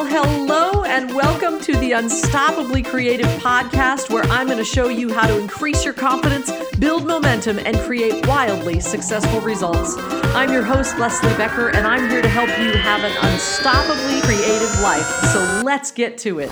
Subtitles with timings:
[0.00, 5.12] Well, hello and welcome to the Unstoppably Creative podcast, where I'm going to show you
[5.12, 9.98] how to increase your confidence, build momentum, and create wildly successful results.
[10.34, 14.80] I'm your host, Leslie Becker, and I'm here to help you have an unstoppably creative
[14.80, 15.04] life.
[15.34, 16.50] So let's get to it.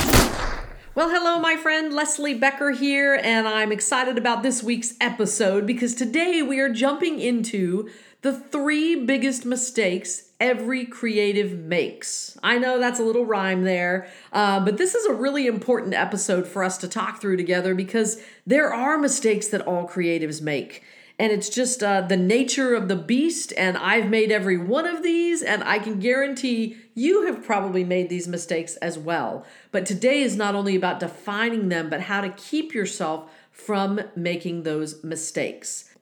[0.94, 5.94] Well, hello, my friend Leslie Becker here, and I'm excited about this week's episode because
[5.94, 7.88] today we are jumping into
[8.20, 12.38] the three biggest mistakes every creative makes.
[12.42, 16.46] I know that's a little rhyme there, uh, but this is a really important episode
[16.46, 20.82] for us to talk through together because there are mistakes that all creatives make.
[21.20, 25.02] And it's just uh, the nature of the beast, and I've made every one of
[25.02, 29.44] these, and I can guarantee you have probably made these mistakes as well.
[29.72, 34.62] But today is not only about defining them, but how to keep yourself from making
[34.62, 35.92] those mistakes.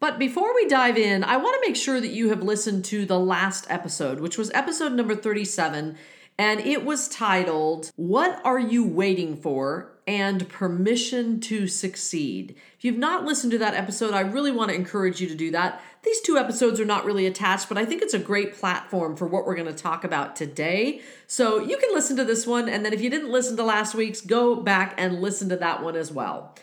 [0.00, 3.04] But before we dive in, I want to make sure that you have listened to
[3.04, 5.96] the last episode, which was episode number 37,
[6.38, 9.92] and it was titled, What Are You Waiting For?
[10.06, 12.54] and Permission to Succeed.
[12.78, 15.50] If you've not listened to that episode, I really want to encourage you to do
[15.50, 15.82] that.
[16.02, 19.26] These two episodes are not really attached, but I think it's a great platform for
[19.26, 21.02] what we're going to talk about today.
[21.26, 23.94] So you can listen to this one, and then if you didn't listen to last
[23.94, 26.54] week's, go back and listen to that one as well.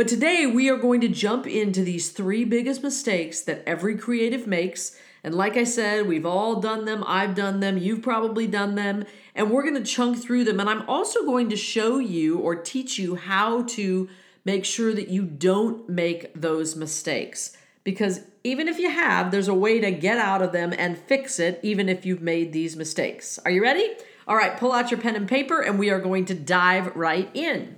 [0.00, 4.46] But today we are going to jump into these three biggest mistakes that every creative
[4.46, 4.96] makes.
[5.22, 7.04] And like I said, we've all done them.
[7.06, 7.76] I've done them.
[7.76, 9.04] You've probably done them.
[9.34, 10.58] And we're going to chunk through them.
[10.58, 14.08] And I'm also going to show you or teach you how to
[14.42, 17.54] make sure that you don't make those mistakes.
[17.84, 21.38] Because even if you have, there's a way to get out of them and fix
[21.38, 23.38] it, even if you've made these mistakes.
[23.44, 23.86] Are you ready?
[24.26, 27.28] All right, pull out your pen and paper, and we are going to dive right
[27.34, 27.76] in.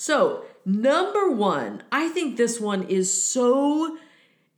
[0.00, 3.96] So, Number one, I think this one is so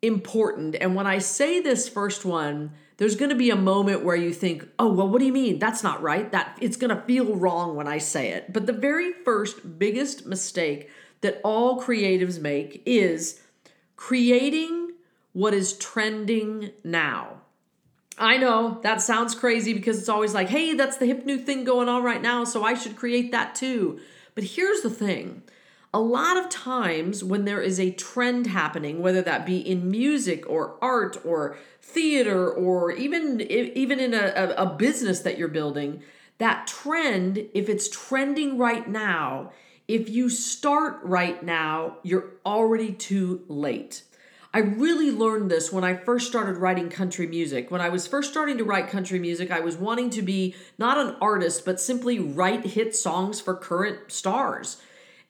[0.02, 0.74] important.
[0.80, 4.32] And when I say this first one, there's going to be a moment where you
[4.32, 5.60] think, "Oh, well, what do you mean?
[5.60, 6.32] That's not right.
[6.32, 10.26] That it's going to feel wrong when I say it." But the very first biggest
[10.26, 10.90] mistake
[11.20, 13.40] that all creatives make is
[13.94, 14.94] creating
[15.32, 17.42] what is trending now.
[18.18, 21.62] I know that sounds crazy because it's always like, "Hey, that's the hip new thing
[21.62, 24.00] going on right now, so I should create that too."
[24.34, 25.44] But here's the thing
[25.92, 30.48] a lot of times when there is a trend happening whether that be in music
[30.48, 36.02] or art or theater or even even in a, a, business that you're building
[36.38, 39.50] that trend if it's trending right now
[39.88, 44.02] if you start right now you're already too late
[44.52, 47.70] I really learned this when I first started writing country music.
[47.70, 50.98] When I was first starting to write country music, I was wanting to be not
[50.98, 54.82] an artist, but simply write hit songs for current stars.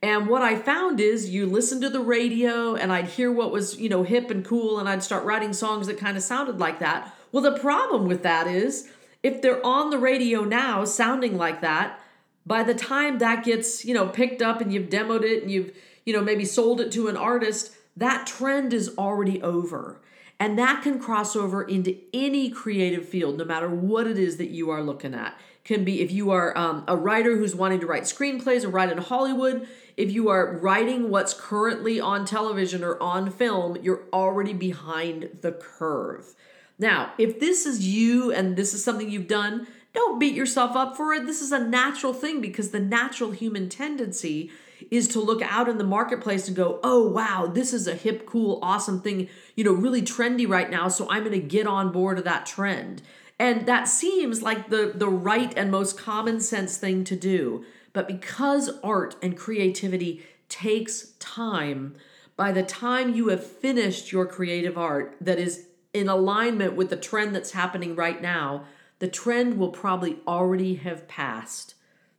[0.03, 3.79] And what I found is you listen to the radio and I'd hear what was,
[3.79, 6.79] you know, hip and cool and I'd start writing songs that kind of sounded like
[6.79, 7.15] that.
[7.33, 8.91] Well, the problem with that is
[9.23, 12.01] if they're on the radio now sounding like that,
[12.47, 15.73] by the time that gets, you know, picked up and you've demoed it and you've,
[16.07, 20.01] you know, maybe sold it to an artist, that trend is already over.
[20.39, 24.49] And that can cross over into any creative field, no matter what it is that
[24.49, 25.39] you are looking at.
[25.65, 28.91] Can be if you are um, a writer who's wanting to write screenplays or write
[28.91, 29.69] in Hollywood,
[29.99, 35.53] if you are writing what's currently on television or on film, you're already behind the
[35.53, 36.35] curve.
[36.79, 40.97] Now, if this is you and this is something you've done, don't beat yourself up
[40.97, 41.27] for it.
[41.27, 44.51] This is a natural thing because the natural human tendency
[44.91, 48.27] is to look out in the marketplace and go, oh, wow, this is a hip,
[48.27, 50.89] cool, awesome thing, you know, really trendy right now.
[50.89, 53.03] So I'm going to get on board of that trend.
[53.39, 57.65] And that seems like the, the right and most common sense thing to do.
[57.93, 61.95] But because art and creativity takes time,
[62.37, 66.97] by the time you have finished your creative art that is in alignment with the
[66.97, 68.65] trend that's happening right now,
[68.99, 71.75] the trend will probably already have passed.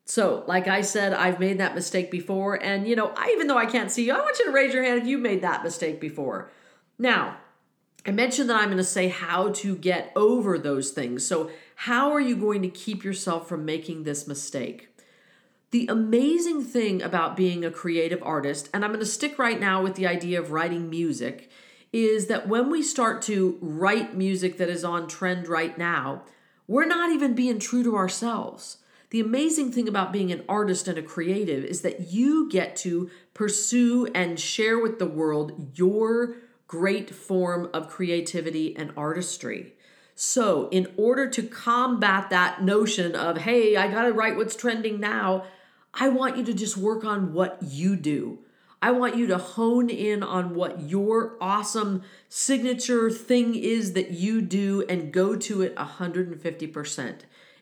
[0.05, 2.61] So, like I said, I've made that mistake before.
[2.61, 4.73] And, you know, I, even though I can't see you, I want you to raise
[4.73, 6.51] your hand if you made that mistake before.
[6.97, 7.37] Now,
[8.05, 11.25] I mentioned that I'm going to say how to get over those things.
[11.25, 14.89] So, how are you going to keep yourself from making this mistake?
[15.69, 19.81] The amazing thing about being a creative artist, and I'm going to stick right now
[19.81, 21.49] with the idea of writing music,
[21.93, 26.23] is that when we start to write music that is on trend right now,
[26.67, 28.77] we're not even being true to ourselves.
[29.11, 33.09] The amazing thing about being an artist and a creative is that you get to
[33.33, 36.37] pursue and share with the world your
[36.67, 39.73] great form of creativity and artistry.
[40.15, 45.01] So, in order to combat that notion of, hey, I got to write what's trending
[45.01, 45.43] now,
[45.93, 48.39] I want you to just work on what you do.
[48.81, 54.41] I want you to hone in on what your awesome signature thing is that you
[54.41, 57.15] do and go to it 150%.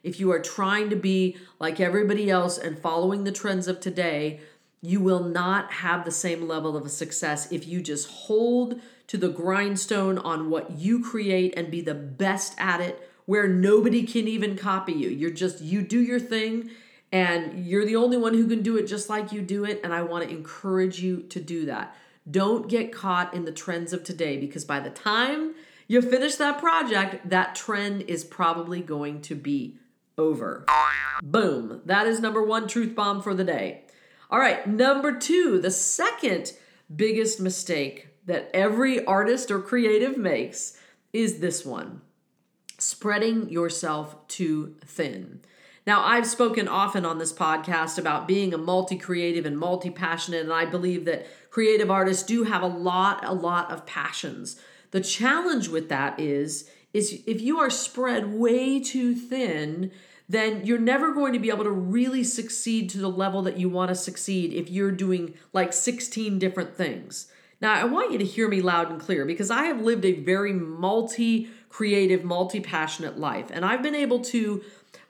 [0.03, 4.39] If you are trying to be like everybody else and following the trends of today,
[4.81, 9.29] you will not have the same level of success if you just hold to the
[9.29, 14.57] grindstone on what you create and be the best at it where nobody can even
[14.57, 15.09] copy you.
[15.09, 16.69] You're just, you do your thing
[17.11, 19.81] and you're the only one who can do it just like you do it.
[19.83, 21.95] And I want to encourage you to do that.
[22.29, 25.55] Don't get caught in the trends of today because by the time
[25.87, 29.75] you finish that project, that trend is probably going to be
[30.19, 30.65] over.
[31.23, 31.81] Boom.
[31.85, 33.85] That is number one truth bomb for the day.
[34.29, 36.53] All right, number two, the second
[36.95, 40.77] biggest mistake that every artist or creative makes
[41.13, 42.01] is this one
[42.77, 45.41] spreading yourself too thin.
[45.87, 50.43] Now, I've spoken often on this podcast about being a multi creative and multi passionate,
[50.43, 54.61] and I believe that creative artists do have a lot, a lot of passions.
[54.91, 59.91] The challenge with that is, is if you are spread way too thin,
[60.27, 63.67] then you're never going to be able to really succeed to the level that you
[63.67, 67.31] want to succeed if you're doing like 16 different things.
[67.61, 70.13] Now, I want you to hear me loud and clear because I have lived a
[70.13, 74.63] very multi creative, multi passionate life, and I've been able to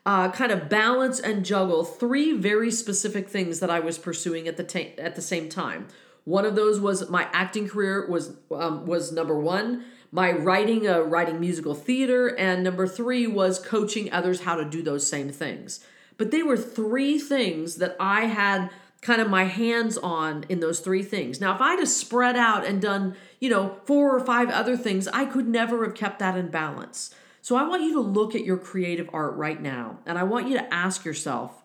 [0.04, 4.56] uh, kind of balance and juggle three very specific things that I was pursuing at
[4.56, 5.88] the ta- at the same time.
[6.24, 11.00] One of those was my acting career was um, was number one my writing, uh,
[11.00, 15.80] writing musical theater, and number three was coaching others how to do those same things.
[16.16, 18.70] But they were three things that I had
[19.00, 21.40] kind of my hands on in those three things.
[21.40, 25.08] Now, if I'd have spread out and done, you know, four or five other things,
[25.08, 27.14] I could never have kept that in balance.
[27.40, 30.48] So I want you to look at your creative art right now, and I want
[30.48, 31.62] you to ask yourself,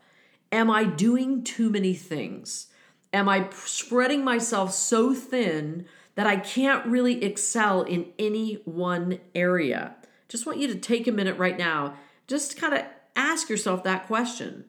[0.51, 2.67] am I doing too many things?
[3.11, 9.95] Am I spreading myself so thin that I can't really excel in any one area?
[10.27, 11.95] Just want you to take a minute right now,
[12.27, 12.83] just kind of
[13.15, 14.65] ask yourself that question.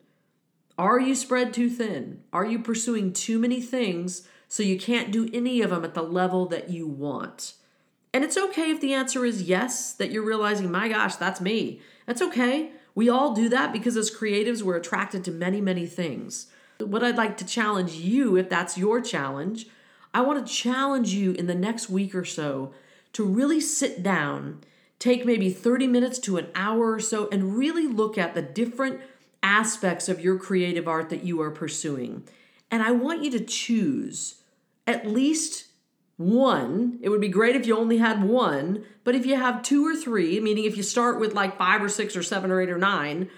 [0.78, 2.22] Are you spread too thin?
[2.32, 6.02] Are you pursuing too many things so you can't do any of them at the
[6.02, 7.54] level that you want?
[8.12, 11.80] And it's okay if the answer is yes, that you're realizing, my gosh, that's me.
[12.06, 12.72] That's okay.
[12.94, 16.46] We all do that because as creatives, we're attracted to many, many things.
[16.78, 19.66] What I'd like to challenge you, if that's your challenge,
[20.16, 22.72] I want to challenge you in the next week or so
[23.12, 24.62] to really sit down,
[24.98, 29.00] take maybe 30 minutes to an hour or so, and really look at the different
[29.42, 32.22] aspects of your creative art that you are pursuing.
[32.70, 34.36] And I want you to choose
[34.86, 35.66] at least
[36.16, 36.98] one.
[37.02, 39.94] It would be great if you only had one, but if you have two or
[39.94, 42.78] three, meaning if you start with like five or six or seven or eight or
[42.78, 43.28] nine,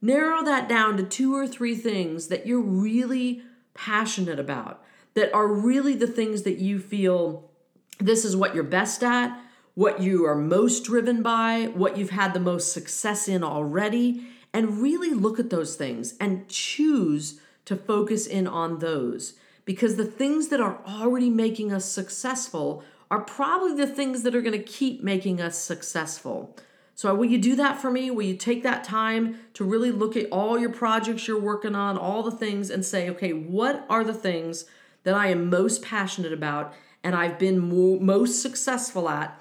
[0.00, 3.42] narrow that down to two or three things that you're really
[3.74, 4.82] passionate about
[5.14, 7.50] that are really the things that you feel
[7.98, 9.38] this is what you're best at,
[9.74, 14.82] what you are most driven by, what you've had the most success in already, and
[14.82, 19.34] really look at those things and choose to focus in on those.
[19.64, 24.42] Because the things that are already making us successful are probably the things that are
[24.42, 26.56] going to keep making us successful.
[26.94, 28.10] So, will you do that for me?
[28.10, 31.96] Will you take that time to really look at all your projects you're working on,
[31.96, 34.66] all the things, and say, okay, what are the things
[35.04, 39.38] that I am most passionate about and I've been mo- most successful at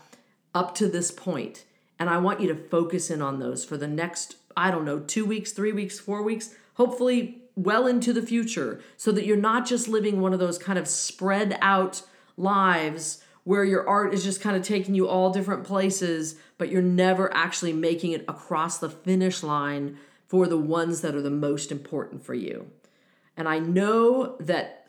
[0.54, 1.66] up to this point.
[2.00, 5.00] And I want you to focus in on those for the next, I don't know,
[5.00, 9.68] two weeks, three weeks, four weeks, hopefully well into the future, so that you're not
[9.68, 12.02] just living one of those kind of spread out
[12.38, 16.82] lives where your art is just kind of taking you all different places, but you're
[16.82, 21.72] never actually making it across the finish line for the ones that are the most
[21.72, 22.68] important for you.
[23.36, 24.81] And I know that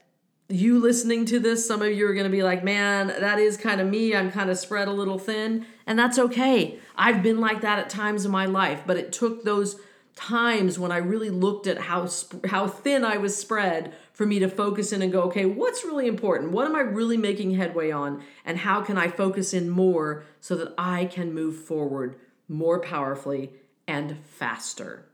[0.53, 3.57] you listening to this, some of you are going to be like, man, that is
[3.57, 4.15] kind of me.
[4.15, 5.67] I'm kind of spread a little thin.
[5.87, 6.79] And that's okay.
[6.97, 9.81] I've been like that at times in my life, but it took those
[10.15, 12.09] times when I really looked at how
[12.45, 16.07] how thin I was spread for me to focus in and go, okay, what's really
[16.07, 16.53] important?
[16.53, 18.23] What am I really making headway on?
[18.45, 22.17] And how can I focus in more so that I can move forward
[22.47, 23.53] more powerfully
[23.89, 25.07] and faster?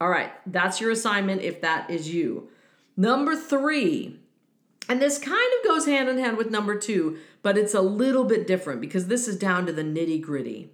[0.00, 2.50] All right, that's your assignment if that is you.
[2.96, 4.18] Number three,
[4.92, 8.24] and this kind of goes hand in hand with number two, but it's a little
[8.24, 10.68] bit different because this is down to the nitty gritty.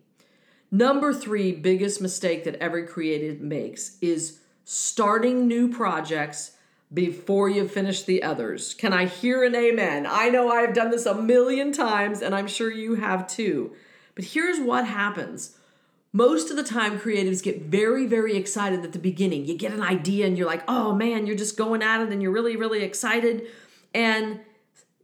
[0.72, 6.56] Number three biggest mistake that every creative makes is starting new projects
[6.92, 8.74] before you finish the others.
[8.74, 10.04] Can I hear an amen?
[10.10, 13.72] I know I've done this a million times and I'm sure you have too.
[14.16, 15.56] But here's what happens.
[16.12, 19.44] Most of the time, creatives get very, very excited at the beginning.
[19.44, 22.20] You get an idea and you're like, oh man, you're just going at it and
[22.20, 23.46] you're really, really excited
[23.94, 24.40] and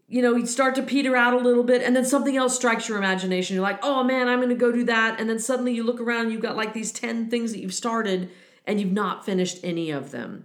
[0.07, 2.88] you know, you start to peter out a little bit, and then something else strikes
[2.88, 3.55] your imagination.
[3.55, 5.19] You're like, oh man, I'm gonna go do that.
[5.19, 8.31] And then suddenly you look around, you've got like these 10 things that you've started,
[8.67, 10.45] and you've not finished any of them.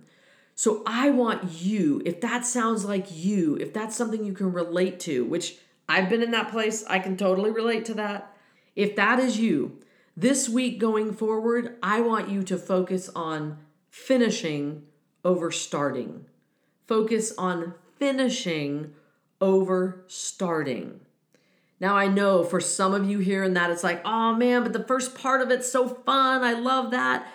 [0.56, 5.00] So I want you, if that sounds like you, if that's something you can relate
[5.02, 8.36] to, which I've been in that place, I can totally relate to that.
[8.76, 9.80] If that is you,
[10.18, 13.58] this week going forward, I want you to focus on
[13.90, 14.84] finishing
[15.24, 16.26] over starting.
[16.88, 18.94] Focus on finishing
[19.42, 21.02] over starting.
[21.80, 24.84] Now, I know for some of you hearing that, it's like, oh man, but the
[24.84, 26.44] first part of it's so fun.
[26.44, 27.28] I love that.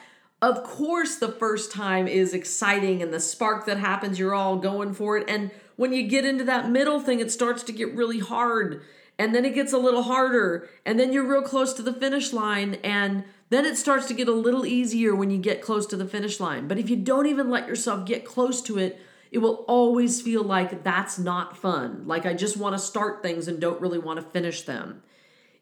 [0.42, 4.92] Of course, the first time is exciting and the spark that happens, you're all going
[4.92, 5.24] for it.
[5.28, 8.82] And when you get into that middle thing, it starts to get really hard.
[9.18, 10.68] And then it gets a little harder.
[10.84, 12.74] And then you're real close to the finish line.
[12.84, 16.06] And then it starts to get a little easier when you get close to the
[16.06, 16.68] finish line.
[16.68, 19.00] But if you don't even let yourself get close to it,
[19.34, 22.06] it will always feel like that's not fun.
[22.06, 25.02] Like I just want to start things and don't really want to finish them.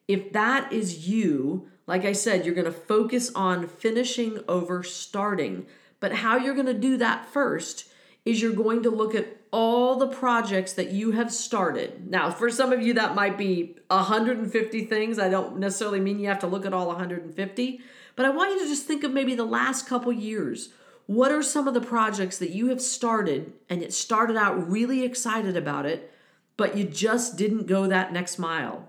[0.07, 5.67] If that is you, like I said, you're going to focus on finishing over starting.
[6.00, 7.88] But how you're going to do that first
[8.26, 12.11] is you're going to look at all the projects that you have started.
[12.11, 15.19] Now, for some of you, that might be 150 things.
[15.19, 17.81] I don't necessarily mean you have to look at all 150,
[18.17, 20.75] but I want you to just think of maybe the last couple years.
[21.07, 25.05] What are some of the projects that you have started and it started out really
[25.05, 26.13] excited about it,
[26.57, 28.89] but you just didn't go that next mile?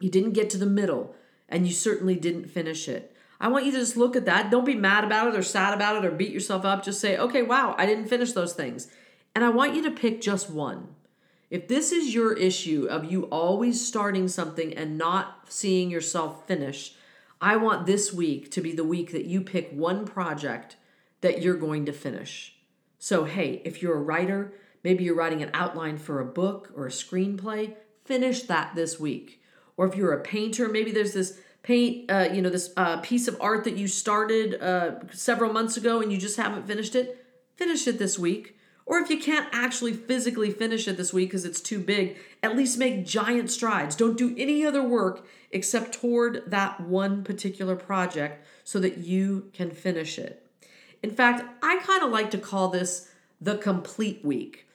[0.00, 1.14] You didn't get to the middle
[1.48, 3.14] and you certainly didn't finish it.
[3.38, 4.50] I want you to just look at that.
[4.50, 6.82] Don't be mad about it or sad about it or beat yourself up.
[6.82, 8.88] Just say, okay, wow, I didn't finish those things.
[9.34, 10.88] And I want you to pick just one.
[11.50, 16.94] If this is your issue of you always starting something and not seeing yourself finish,
[17.40, 20.76] I want this week to be the week that you pick one project
[21.20, 22.56] that you're going to finish.
[22.98, 26.86] So, hey, if you're a writer, maybe you're writing an outline for a book or
[26.86, 29.40] a screenplay, finish that this week.
[29.76, 33.28] Or if you're a painter, maybe there's this paint, uh, you know, this uh, piece
[33.28, 37.24] of art that you started uh, several months ago and you just haven't finished it,
[37.56, 38.56] finish it this week.
[38.86, 42.56] Or if you can't actually physically finish it this week because it's too big, at
[42.56, 43.96] least make giant strides.
[43.96, 49.72] Don't do any other work except toward that one particular project so that you can
[49.72, 50.45] finish it.
[51.06, 53.08] In fact, I kind of like to call this
[53.40, 54.66] the complete week.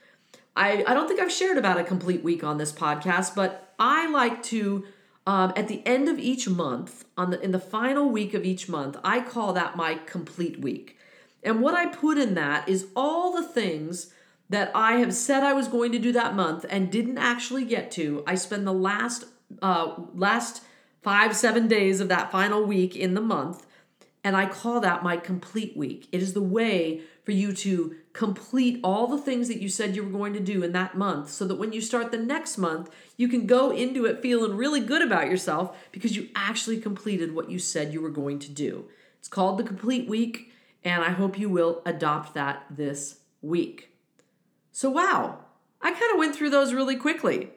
[0.55, 4.09] I, I don't think I've shared about a complete week on this podcast, but I
[4.09, 4.85] like to
[5.27, 8.69] um, at the end of each month, on the in the final week of each
[8.69, 10.97] month, I call that my complete week.
[11.43, 14.13] And what I put in that is all the things
[14.49, 17.91] that I have said I was going to do that month and didn't actually get
[17.91, 18.23] to.
[18.25, 19.25] I spend the last
[19.61, 20.63] uh, last
[21.01, 23.67] five seven days of that final week in the month,
[24.23, 26.07] and I call that my complete week.
[26.11, 30.03] It is the way for you to complete all the things that you said you
[30.03, 32.89] were going to do in that month so that when you start the next month,
[33.17, 37.49] you can go into it feeling really good about yourself because you actually completed what
[37.49, 38.85] you said you were going to do.
[39.19, 40.51] It's called the complete week,
[40.83, 43.89] and I hope you will adopt that this week.
[44.71, 45.39] So, wow,
[45.81, 47.51] I kind of went through those really quickly.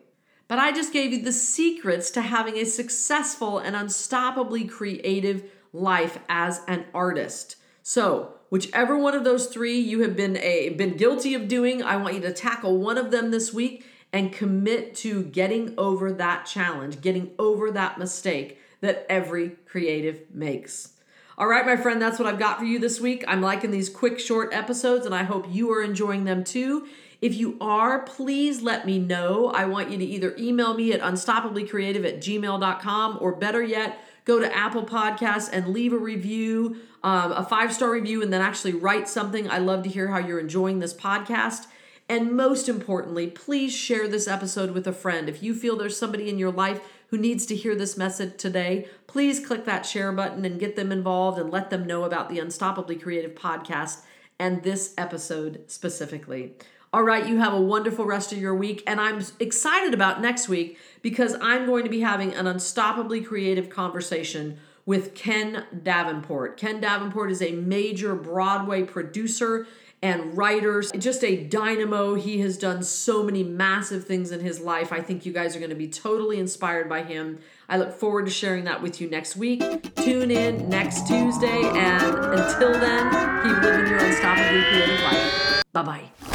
[0.46, 5.44] But I just gave you the secrets to having a successful and unstoppably creative
[5.74, 7.56] life as an artist.
[7.82, 11.96] So, whichever one of those three you have been a been guilty of doing, I
[11.96, 16.46] want you to tackle one of them this week and commit to getting over that
[16.46, 20.92] challenge, getting over that mistake that every creative makes.
[21.36, 23.24] All right, my friend, that's what I've got for you this week.
[23.26, 26.86] I'm liking these quick, short episodes, and I hope you are enjoying them too.
[27.20, 29.48] If you are, please let me know.
[29.48, 34.38] I want you to either email me at unstoppablycreative at gmail.com or better yet, go
[34.38, 38.72] to Apple Podcasts and leave a review, um, a five star review, and then actually
[38.72, 39.48] write something.
[39.50, 41.66] I love to hear how you're enjoying this podcast.
[42.08, 45.28] And most importantly, please share this episode with a friend.
[45.28, 48.88] If you feel there's somebody in your life who needs to hear this message today,
[49.06, 52.38] please click that share button and get them involved and let them know about the
[52.38, 54.02] Unstoppably Creative podcast
[54.38, 56.54] and this episode specifically.
[56.94, 58.84] All right, you have a wonderful rest of your week.
[58.86, 63.68] And I'm excited about next week because I'm going to be having an unstoppably creative
[63.68, 66.56] conversation with Ken Davenport.
[66.56, 69.66] Ken Davenport is a major Broadway producer
[70.02, 72.14] and writer, just a dynamo.
[72.14, 74.92] He has done so many massive things in his life.
[74.92, 77.40] I think you guys are going to be totally inspired by him.
[77.68, 79.60] I look forward to sharing that with you next week.
[79.96, 83.10] Tune in next Tuesday, and until then,
[83.42, 85.62] keep living your unstoppably creative life.
[85.72, 86.33] Bye bye.